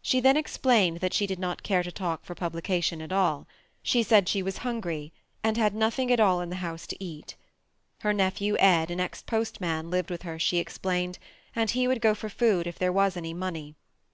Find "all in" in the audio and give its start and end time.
6.20-6.48